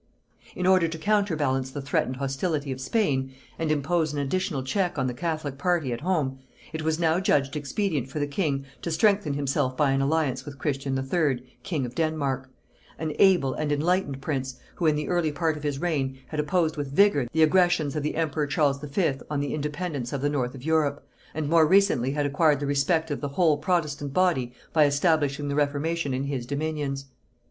[0.55, 5.05] In order to counterbalance the threatened hostility of Spain, and impose an additional check on
[5.05, 6.39] the catholic party at home,
[6.73, 10.57] it was now judged expedient for the king to strengthen himself by an alliance with
[10.57, 11.43] Christian III.
[11.61, 12.49] king of Denmark;
[12.97, 16.77] an able and enlightened prince, who in the early part of his reign had opposed
[16.77, 19.13] with vigor the aggressions of the emperor Charles V.
[19.29, 23.11] on the independence of the north of Europe, and more recently had acquired the respect
[23.11, 27.05] of the whole protestant body by establishing the reformation in his dominions.